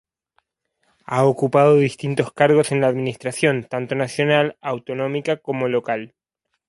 [1.05, 6.15] Ha ocupado distintos cargos en la administración, tanto nacional, autonómica como local.